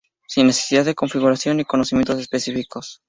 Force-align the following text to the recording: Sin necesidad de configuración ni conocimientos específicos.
Sin 0.27 0.47
necesidad 0.47 0.83
de 0.83 0.95
configuración 0.95 1.57
ni 1.57 1.63
conocimientos 1.63 2.19
específicos. 2.19 2.99